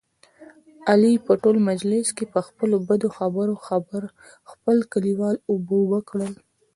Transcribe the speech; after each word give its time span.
علي 0.91 1.13
په 1.25 1.33
ټول 1.41 1.55
مجلس 1.69 2.07
کې، 2.17 2.25
په 2.33 2.39
خپلو 2.47 2.75
بدو 2.87 3.09
خبرو 3.17 3.53
خپل 4.51 4.77
کلیوال 4.93 5.35
اوبه 5.49 5.73
اوبه 5.81 5.99
کړل. 6.09 6.33